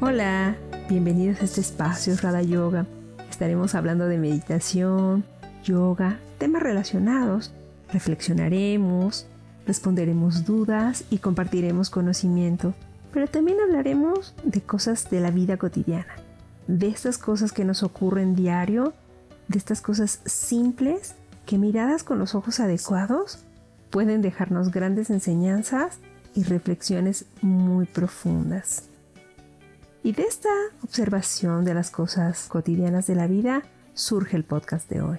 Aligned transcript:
Hola, 0.00 0.56
bienvenidos 0.88 1.40
a 1.40 1.44
este 1.44 1.60
espacio 1.60 2.14
Rada 2.22 2.40
Yoga. 2.40 2.86
Estaremos 3.28 3.74
hablando 3.74 4.06
de 4.06 4.16
meditación, 4.16 5.24
yoga, 5.64 6.20
temas 6.38 6.62
relacionados. 6.62 7.52
Reflexionaremos, 7.92 9.26
responderemos 9.66 10.44
dudas 10.44 11.02
y 11.10 11.18
compartiremos 11.18 11.90
conocimiento. 11.90 12.74
Pero 13.12 13.26
también 13.26 13.58
hablaremos 13.60 14.36
de 14.44 14.60
cosas 14.60 15.10
de 15.10 15.18
la 15.18 15.32
vida 15.32 15.56
cotidiana, 15.56 16.14
de 16.68 16.86
estas 16.86 17.18
cosas 17.18 17.50
que 17.50 17.64
nos 17.64 17.82
ocurren 17.82 18.36
diario, 18.36 18.92
de 19.48 19.58
estas 19.58 19.80
cosas 19.80 20.20
simples 20.26 21.16
que 21.44 21.58
miradas 21.58 22.04
con 22.04 22.20
los 22.20 22.36
ojos 22.36 22.60
adecuados 22.60 23.40
pueden 23.90 24.22
dejarnos 24.22 24.70
grandes 24.70 25.10
enseñanzas 25.10 25.98
y 26.36 26.44
reflexiones 26.44 27.24
muy 27.42 27.86
profundas. 27.86 28.87
Y 30.02 30.12
de 30.12 30.22
esta 30.22 30.48
observación 30.82 31.64
de 31.64 31.74
las 31.74 31.90
cosas 31.90 32.48
cotidianas 32.48 33.06
de 33.06 33.14
la 33.14 33.26
vida 33.26 33.62
surge 33.94 34.36
el 34.36 34.44
podcast 34.44 34.88
de 34.88 35.02
hoy. 35.02 35.18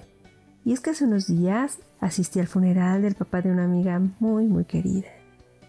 Y 0.64 0.72
es 0.72 0.80
que 0.80 0.90
hace 0.90 1.04
unos 1.04 1.26
días 1.26 1.78
asistí 2.00 2.40
al 2.40 2.46
funeral 2.46 3.02
del 3.02 3.14
papá 3.14 3.42
de 3.42 3.50
una 3.50 3.64
amiga 3.64 4.00
muy 4.18 4.46
muy 4.46 4.64
querida. 4.64 5.08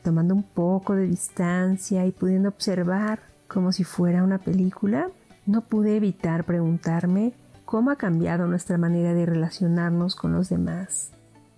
Tomando 0.03 0.33
un 0.33 0.43
poco 0.43 0.95
de 0.95 1.07
distancia 1.07 2.05
y 2.05 2.11
pudiendo 2.11 2.49
observar 2.49 3.19
como 3.47 3.71
si 3.71 3.83
fuera 3.83 4.23
una 4.23 4.39
película, 4.39 5.09
no 5.45 5.61
pude 5.61 5.97
evitar 5.97 6.45
preguntarme 6.45 7.33
cómo 7.65 7.91
ha 7.91 7.95
cambiado 7.97 8.47
nuestra 8.47 8.77
manera 8.77 9.13
de 9.13 9.25
relacionarnos 9.25 10.15
con 10.15 10.33
los 10.33 10.49
demás, 10.49 11.11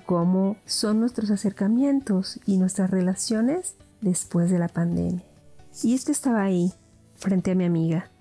cómo 0.05 0.57
son 0.65 0.99
nuestros 0.99 1.31
acercamientos 1.31 2.39
y 2.45 2.57
nuestras 2.57 2.89
relaciones 2.89 3.75
después 4.01 4.49
de 4.49 4.59
la 4.59 4.67
pandemia. 4.67 5.23
Y 5.83 5.93
es 5.93 6.05
que 6.05 6.11
estaba 6.11 6.43
ahí, 6.43 6.73
frente 7.23 7.51
a 7.51 7.55
mi 7.55 7.65
amiga, 7.65 8.11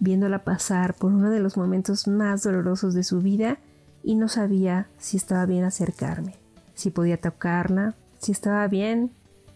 viéndola 0.00 0.44
pasar 0.44 0.94
por 0.94 1.12
uno 1.12 1.30
de 1.30 1.40
los 1.40 1.56
momentos 1.56 2.08
más 2.08 2.42
dolorosos 2.42 2.92
de 2.92 3.04
su 3.04 3.20
vida 3.20 3.58
y 4.02 4.16
no 4.16 4.28
sabía 4.28 4.88
si 4.98 5.16
estaba 5.16 5.46
bien 5.46 5.64
acercarme, 5.64 6.34
si 6.74 6.90
podía 6.90 7.20
tocarla, 7.20 7.94
si 8.18 8.32
estaba 8.32 8.66
bien 8.66 9.12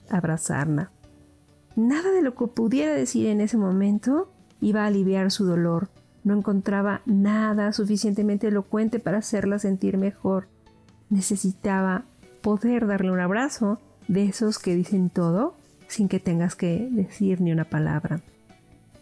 abrazarla. 0.09 0.91
Nada 1.75 2.13
de 2.13 2.23
lo 2.23 2.35
que 2.35 2.47
pudiera 2.47 2.95
decir 2.95 3.27
en 3.27 3.41
ese 3.41 3.57
momento 3.57 4.33
iba 4.61 4.85
a 4.85 4.87
aliviar 4.87 5.31
su 5.31 5.45
dolor. 5.47 5.89
No 6.23 6.37
encontraba 6.37 7.03
nada 7.05 7.73
suficientemente 7.73 8.49
elocuente 8.49 9.01
para 9.01 9.19
hacerla 9.19 9.59
sentir 9.59 9.97
mejor. 9.97 10.47
Necesitaba 11.11 12.05
poder 12.41 12.87
darle 12.87 13.11
un 13.11 13.21
abrazo 13.21 13.81
de 14.07 14.25
esos 14.25 14.59
que 14.59 14.77
dicen 14.77 15.11
todo 15.11 15.55
sin 15.89 16.09
que 16.09 16.21
tengas 16.21 16.55
que 16.55 16.89
decir 16.91 17.41
ni 17.41 17.53
una 17.53 17.65
palabra. 17.65 18.23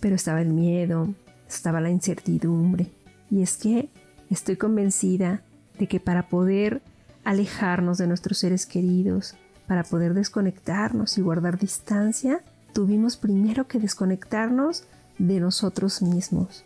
Pero 0.01 0.15
estaba 0.15 0.41
el 0.41 0.49
miedo, 0.49 1.15
estaba 1.49 1.81
la 1.81 1.91
incertidumbre. 1.91 2.91
Y 3.31 3.43
es 3.43 3.57
que 3.57 3.91
estoy 4.31 4.57
convencida 4.57 5.43
de 5.79 5.87
que 5.87 6.01
para 6.01 6.29
poder 6.29 6.83
alejarnos 7.25 7.99
de 7.99 8.07
nuestros 8.07 8.39
seres 8.39 8.67
queridos, 8.67 9.35
para 9.67 9.85
poder 9.85 10.15
desconectarnos 10.15 11.17
y 11.19 11.21
guardar 11.21 11.59
distancia, 11.59 12.43
tuvimos 12.73 13.17
primero 13.17 13.69
que 13.69 13.79
desconectarnos 13.79 14.85
de 15.19 15.41
nosotros 15.41 16.03
mismos. 16.03 16.65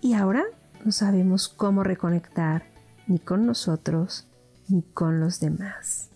Y 0.00 0.14
ahora 0.14 0.44
no 0.84 0.92
sabemos 0.92 1.48
cómo 1.48 1.82
reconectar 1.82 2.64
ni 3.06 3.18
con 3.18 3.44
nosotros 3.44 4.28
ni 4.68 4.82
con 4.82 5.20
los 5.20 5.40
demás. 5.40 6.10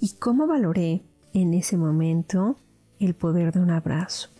¿Y 0.00 0.14
cómo 0.14 0.46
valoré 0.46 1.02
en 1.32 1.54
ese 1.54 1.76
momento 1.76 2.56
el 2.98 3.14
poder 3.14 3.52
de 3.52 3.60
un 3.60 3.70
abrazo. 3.70 4.30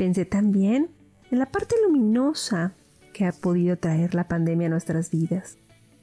Pensé 0.00 0.24
también 0.24 0.88
en 1.30 1.38
la 1.40 1.44
parte 1.44 1.74
luminosa 1.84 2.72
que 3.12 3.26
ha 3.26 3.32
podido 3.32 3.76
traer 3.76 4.14
la 4.14 4.28
pandemia 4.28 4.68
a 4.68 4.70
nuestras 4.70 5.10
vidas. 5.10 5.58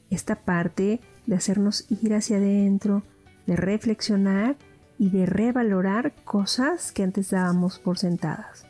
Esta 0.08 0.36
parte 0.36 1.00
de 1.26 1.34
hacernos 1.34 1.84
ir 1.90 2.14
hacia 2.14 2.36
adentro, 2.36 3.02
de 3.48 3.56
reflexionar 3.56 4.54
y 5.00 5.10
de 5.10 5.26
revalorar 5.26 6.12
cosas 6.24 6.92
que 6.92 7.02
antes 7.02 7.30
dábamos 7.30 7.80
por 7.80 7.98
sentadas. 7.98 8.66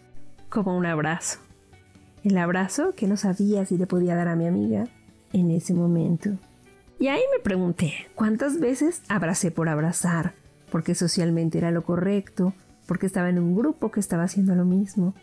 Como 0.48 0.74
un 0.74 0.86
abrazo. 0.86 1.40
El 2.24 2.38
abrazo 2.38 2.94
que 2.96 3.06
no 3.06 3.18
sabía 3.18 3.66
si 3.66 3.76
le 3.76 3.86
podía 3.86 4.16
dar 4.16 4.28
a 4.28 4.34
mi 4.34 4.46
amiga 4.46 4.88
en 5.34 5.50
ese 5.50 5.74
momento. 5.74 6.38
Y 6.98 7.08
ahí 7.08 7.20
me 7.36 7.42
pregunté, 7.42 7.92
¿cuántas 8.14 8.60
veces 8.60 9.02
abracé 9.10 9.50
por 9.50 9.68
abrazar? 9.68 10.32
porque 10.70 10.94
socialmente 10.94 11.58
era 11.58 11.70
lo 11.70 11.82
correcto, 11.82 12.52
porque 12.88 13.04
estaba 13.04 13.28
en 13.28 13.38
un 13.38 13.54
grupo 13.54 13.90
que 13.90 14.00
estaba 14.00 14.22
haciendo 14.22 14.54
lo 14.54 14.64
mismo. 14.64 15.14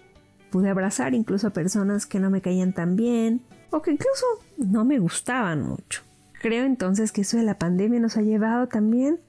Pude 0.51 0.69
abrazar 0.69 1.15
incluso 1.15 1.47
a 1.47 1.49
personas 1.49 2.05
que 2.05 2.19
no 2.19 2.29
me 2.29 2.39
caían 2.39 2.73
tan 2.73 2.95
bien 2.95 3.41
o 3.71 3.81
que 3.81 3.91
incluso 3.91 4.25
no 4.57 4.85
me 4.85 4.99
gustaban 4.99 5.63
mucho. 5.63 6.03
Creo 6.39 6.63
entonces 6.63 7.11
que 7.11 7.21
eso 7.21 7.37
de 7.37 7.43
la 7.43 7.57
pandemia 7.57 7.99
nos 7.99 8.17
ha 8.17 8.21
llevado 8.21 8.67
también 8.67 9.19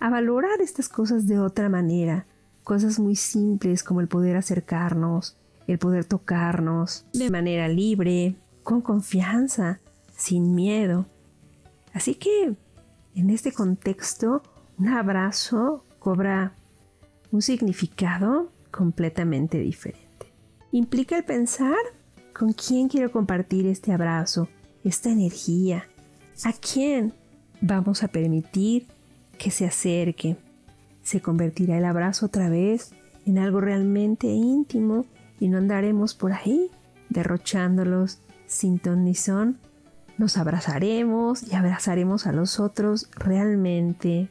a 0.00 0.10
valorar 0.10 0.60
estas 0.60 0.90
cosas 0.90 1.26
de 1.26 1.40
otra 1.40 1.70
manera, 1.70 2.26
cosas 2.62 2.98
muy 2.98 3.16
simples 3.16 3.82
como 3.82 4.02
el 4.02 4.08
poder 4.08 4.36
acercarnos, 4.36 5.38
el 5.66 5.78
poder 5.78 6.04
tocarnos 6.04 7.06
de 7.14 7.30
manera 7.30 7.68
libre, 7.68 8.36
con 8.62 8.82
confianza, 8.82 9.80
sin 10.14 10.54
miedo. 10.54 11.06
Así 11.94 12.16
que, 12.16 12.54
en 13.14 13.30
este 13.30 13.50
contexto, 13.50 14.42
un 14.78 14.88
abrazo 14.88 15.86
cobra 15.98 16.54
un 17.30 17.42
significado 17.42 18.50
completamente 18.70 19.58
diferente. 19.58 20.32
Implica 20.72 21.16
el 21.16 21.24
pensar 21.24 21.76
con 22.32 22.52
quién 22.52 22.88
quiero 22.88 23.10
compartir 23.10 23.66
este 23.66 23.92
abrazo, 23.92 24.48
esta 24.84 25.10
energía, 25.10 25.86
a 26.44 26.52
quién 26.52 27.12
vamos 27.60 28.02
a 28.02 28.08
permitir 28.08 28.86
que 29.38 29.50
se 29.50 29.66
acerque. 29.66 30.36
Se 31.02 31.20
convertirá 31.20 31.78
el 31.78 31.84
abrazo 31.84 32.26
otra 32.26 32.48
vez 32.48 32.92
en 33.26 33.38
algo 33.38 33.60
realmente 33.60 34.26
íntimo 34.26 35.06
y 35.40 35.48
no 35.48 35.58
andaremos 35.58 36.14
por 36.14 36.32
ahí 36.32 36.70
derrochándolos 37.08 38.18
sin 38.46 38.78
ton 38.78 39.04
ni 39.04 39.14
son. 39.14 39.58
Nos 40.16 40.36
abrazaremos 40.36 41.42
y 41.44 41.54
abrazaremos 41.54 42.26
a 42.26 42.32
los 42.32 42.58
otros 42.58 43.08
realmente 43.16 44.28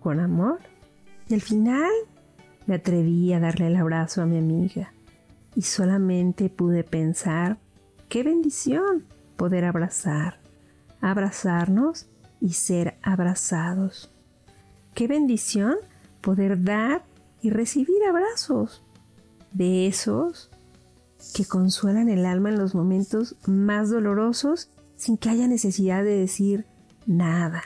con 0.00 0.20
amor. 0.20 0.60
Y 1.28 1.34
al 1.34 1.40
final 1.40 1.90
me 2.72 2.76
atreví 2.76 3.34
a 3.34 3.38
darle 3.38 3.66
el 3.66 3.76
abrazo 3.76 4.22
a 4.22 4.26
mi 4.26 4.38
amiga 4.38 4.94
y 5.54 5.60
solamente 5.60 6.48
pude 6.48 6.84
pensar, 6.84 7.58
qué 8.08 8.22
bendición 8.22 9.04
poder 9.36 9.66
abrazar, 9.66 10.40
abrazarnos 11.02 12.06
y 12.40 12.54
ser 12.54 12.96
abrazados. 13.02 14.10
Qué 14.94 15.06
bendición 15.06 15.76
poder 16.22 16.64
dar 16.64 17.04
y 17.42 17.50
recibir 17.50 18.02
abrazos 18.08 18.82
de 19.52 19.86
esos 19.86 20.50
que 21.34 21.44
consuelan 21.44 22.08
el 22.08 22.24
alma 22.24 22.48
en 22.48 22.58
los 22.58 22.74
momentos 22.74 23.36
más 23.46 23.90
dolorosos 23.90 24.70
sin 24.96 25.18
que 25.18 25.28
haya 25.28 25.46
necesidad 25.46 26.04
de 26.04 26.16
decir 26.16 26.64
nada 27.04 27.64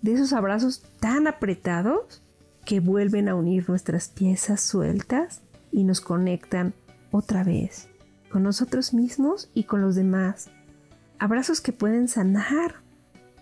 de 0.00 0.14
esos 0.14 0.32
abrazos 0.32 0.82
tan 0.98 1.26
apretados 1.26 2.22
que 2.68 2.80
vuelven 2.80 3.30
a 3.30 3.34
unir 3.34 3.66
nuestras 3.66 4.08
piezas 4.08 4.60
sueltas 4.60 5.40
y 5.72 5.84
nos 5.84 6.02
conectan 6.02 6.74
otra 7.10 7.42
vez 7.42 7.88
con 8.30 8.42
nosotros 8.42 8.92
mismos 8.92 9.50
y 9.54 9.64
con 9.64 9.80
los 9.80 9.94
demás. 9.94 10.50
Abrazos 11.18 11.62
que 11.62 11.72
pueden 11.72 12.08
sanar, 12.08 12.74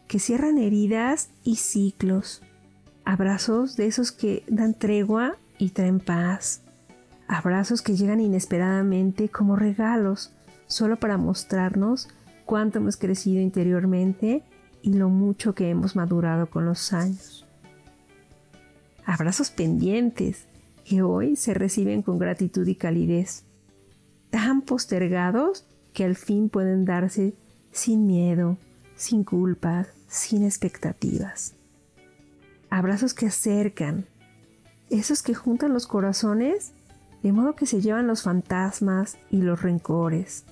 que 0.06 0.20
cierran 0.20 0.58
heridas 0.58 1.30
y 1.42 1.56
ciclos. 1.56 2.40
Abrazos 3.04 3.74
de 3.74 3.86
esos 3.86 4.12
que 4.12 4.44
dan 4.46 4.74
tregua 4.74 5.34
y 5.58 5.70
traen 5.70 5.98
paz. 5.98 6.62
Abrazos 7.26 7.82
que 7.82 7.96
llegan 7.96 8.20
inesperadamente 8.20 9.28
como 9.28 9.56
regalos, 9.56 10.34
solo 10.68 11.00
para 11.00 11.16
mostrarnos 11.16 12.06
cuánto 12.44 12.78
hemos 12.78 12.96
crecido 12.96 13.42
interiormente 13.42 14.44
y 14.82 14.92
lo 14.92 15.08
mucho 15.08 15.52
que 15.52 15.68
hemos 15.68 15.96
madurado 15.96 16.48
con 16.48 16.64
los 16.64 16.92
años. 16.92 17.45
Abrazos 19.06 19.50
pendientes 19.50 20.48
que 20.84 21.02
hoy 21.02 21.36
se 21.36 21.54
reciben 21.54 22.02
con 22.02 22.18
gratitud 22.18 22.66
y 22.66 22.74
calidez, 22.74 23.44
tan 24.30 24.62
postergados 24.62 25.64
que 25.92 26.04
al 26.04 26.16
fin 26.16 26.48
pueden 26.48 26.84
darse 26.84 27.34
sin 27.70 28.08
miedo, 28.08 28.58
sin 28.96 29.22
culpas, 29.22 29.86
sin 30.08 30.44
expectativas. 30.44 31.54
Abrazos 32.68 33.14
que 33.14 33.26
acercan, 33.26 34.06
esos 34.90 35.22
que 35.22 35.34
juntan 35.34 35.72
los 35.72 35.86
corazones 35.86 36.72
de 37.22 37.30
modo 37.30 37.54
que 37.54 37.66
se 37.66 37.80
llevan 37.80 38.08
los 38.08 38.24
fantasmas 38.24 39.18
y 39.30 39.40
los 39.42 39.62
rencores. 39.62 40.44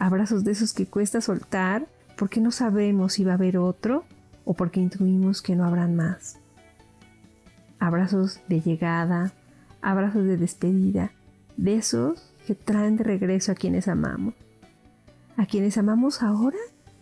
Abrazos 0.00 0.42
de 0.42 0.52
esos 0.52 0.72
que 0.72 0.86
cuesta 0.86 1.20
soltar 1.20 1.86
porque 2.16 2.40
no 2.40 2.50
sabemos 2.50 3.12
si 3.12 3.22
va 3.22 3.32
a 3.32 3.36
haber 3.36 3.58
otro 3.58 4.04
o 4.44 4.54
porque 4.54 4.80
intuimos 4.80 5.40
que 5.40 5.54
no 5.54 5.64
habrán 5.64 5.94
más. 5.94 6.40
Abrazos 7.84 8.40
de 8.48 8.62
llegada, 8.62 9.34
abrazos 9.82 10.24
de 10.24 10.38
despedida, 10.38 11.12
de 11.58 11.76
esos 11.76 12.32
que 12.46 12.54
traen 12.54 12.96
de 12.96 13.04
regreso 13.04 13.52
a 13.52 13.54
quienes 13.54 13.88
amamos. 13.88 14.32
A 15.36 15.44
quienes 15.44 15.76
amamos 15.76 16.22
ahora 16.22 16.56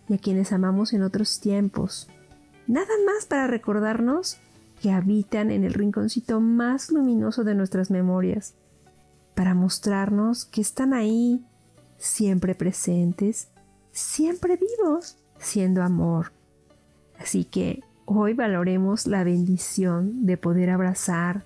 y 0.08 0.14
a 0.14 0.18
quienes 0.18 0.52
amamos 0.52 0.92
en 0.92 1.04
otros 1.04 1.38
tiempos. 1.38 2.08
Nada 2.66 2.90
más 3.06 3.26
para 3.26 3.46
recordarnos 3.46 4.38
que 4.82 4.90
habitan 4.90 5.52
en 5.52 5.62
el 5.62 5.72
rinconcito 5.72 6.40
más 6.40 6.90
luminoso 6.90 7.44
de 7.44 7.54
nuestras 7.54 7.92
memorias, 7.92 8.56
para 9.36 9.54
mostrarnos 9.54 10.46
que 10.46 10.62
están 10.62 10.94
ahí, 10.94 11.46
siempre 11.96 12.56
presentes, 12.56 13.52
siempre 13.92 14.56
vivos, 14.58 15.16
siendo 15.38 15.84
amor. 15.84 16.32
Así 17.20 17.44
que 17.44 17.84
hoy 18.16 18.34
valoremos 18.34 19.06
la 19.06 19.24
bendición 19.24 20.26
de 20.26 20.36
poder 20.36 20.70
abrazar, 20.70 21.44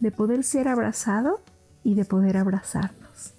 de 0.00 0.10
poder 0.10 0.44
ser 0.44 0.68
abrazado 0.68 1.40
y 1.82 1.94
de 1.94 2.04
poder 2.04 2.36
abrazarnos. 2.36 3.34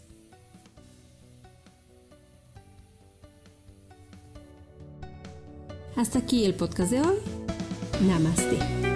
Hasta 5.96 6.20
aquí 6.20 6.46
el 6.46 6.54
podcast 6.56 6.92
de 6.92 7.02
hoy. 7.02 7.18
Namaste. 8.08 8.89